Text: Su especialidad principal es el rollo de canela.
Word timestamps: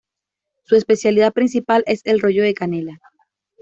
Su 0.63 0.75
especialidad 0.75 1.31
principal 1.31 1.83
es 1.85 2.01
el 2.05 2.21
rollo 2.21 2.41
de 2.41 2.55
canela. 2.55 2.99